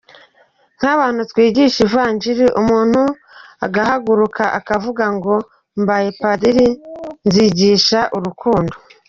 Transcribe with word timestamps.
Nk’abantu 0.77 1.21
twigisha 1.31 1.79
ivanjiri 1.87 2.45
umuntu 2.61 3.01
agahaguruka 3.65 4.43
akavuga 4.59 5.05
ngo 5.15 5.35
mbaye 5.81 6.09
padiri 6.21 6.65
nzigisha 7.27 7.99
urukundo. 8.17 8.75